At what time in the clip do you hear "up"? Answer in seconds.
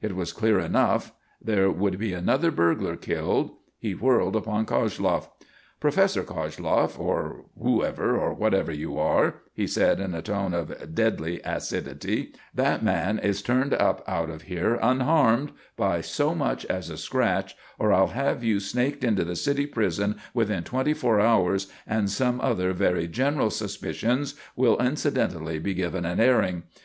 13.74-14.04